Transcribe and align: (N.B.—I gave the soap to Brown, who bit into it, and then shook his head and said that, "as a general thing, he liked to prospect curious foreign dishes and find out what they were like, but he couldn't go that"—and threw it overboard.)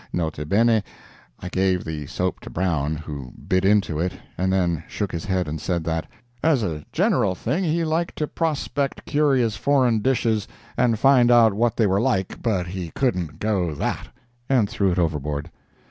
(N.B.—I 0.11 1.49
gave 1.51 1.83
the 1.85 2.07
soap 2.07 2.39
to 2.39 2.49
Brown, 2.49 2.95
who 2.95 3.33
bit 3.47 3.63
into 3.63 3.99
it, 3.99 4.13
and 4.35 4.51
then 4.51 4.83
shook 4.87 5.11
his 5.11 5.25
head 5.25 5.47
and 5.47 5.61
said 5.61 5.83
that, 5.83 6.07
"as 6.43 6.63
a 6.63 6.83
general 6.91 7.35
thing, 7.35 7.63
he 7.63 7.85
liked 7.85 8.15
to 8.15 8.25
prospect 8.25 9.05
curious 9.05 9.55
foreign 9.57 9.99
dishes 9.99 10.47
and 10.75 10.97
find 10.97 11.29
out 11.29 11.53
what 11.53 11.77
they 11.77 11.85
were 11.85 12.01
like, 12.01 12.41
but 12.41 12.65
he 12.65 12.89
couldn't 12.95 13.37
go 13.37 13.75
that"—and 13.75 14.67
threw 14.71 14.91
it 14.91 14.97
overboard.) 14.97 15.51